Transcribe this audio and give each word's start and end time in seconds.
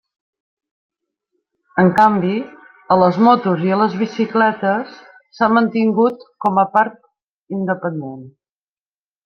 En 1.83 1.89
canvi, 1.99 2.39
a 2.95 2.97
les 3.01 3.19
motos 3.27 3.61
i 3.69 3.75
a 3.75 3.79
les 3.83 3.99
bicicletes 4.01 4.97
s'ha 5.37 5.53
mantingut 5.59 6.27
com 6.47 6.61
a 6.63 6.67
part 6.79 6.99
independent. 7.61 8.29